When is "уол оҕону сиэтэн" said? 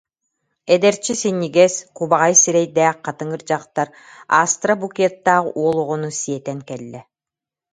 5.59-6.59